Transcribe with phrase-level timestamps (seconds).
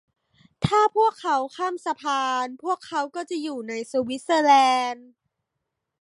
[0.65, 4.53] ถ้าพวกเขาข้ามสะพาน พวกเขาก็จะอยู่ในสวิสเซอร์แล
[4.91, 5.07] นด์